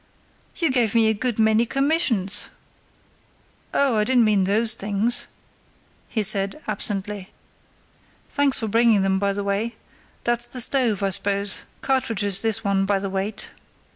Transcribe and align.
"You 0.55 0.71
gave 0.71 0.95
me 0.95 1.09
a 1.09 1.13
good 1.13 1.37
many 1.37 1.63
commissions!" 1.67 2.47
"Oh, 3.71 3.97
I 3.97 4.03
didn't 4.03 4.23
mean 4.23 4.45
those 4.45 4.73
things," 4.73 5.27
he 6.09 6.23
said, 6.23 6.59
absently. 6.65 7.29
"Thanks 8.27 8.57
for 8.57 8.67
bringing 8.67 9.03
them, 9.03 9.19
by 9.19 9.31
the 9.31 9.43
way. 9.43 9.75
That's 10.23 10.47
the 10.47 10.59
stove, 10.59 11.03
I 11.03 11.11
suppose; 11.11 11.65
cartridges, 11.81 12.41
this 12.41 12.63
one, 12.63 12.87
by 12.87 12.97
the 12.97 13.11
weight. 13.11 13.51